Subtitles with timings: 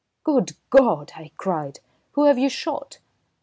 [0.23, 1.79] "Good God!" I cried.
[2.13, 2.97] "Who have you shot?"